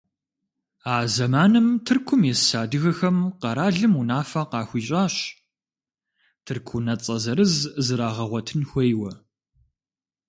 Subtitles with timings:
[0.93, 5.15] А зэманым Тыркум ис адыгэхэм къэралым унафэ къахуищӏащ
[6.45, 9.11] тырку унэцӏэ зырыз зрагъэгъуэтын хуейуэ.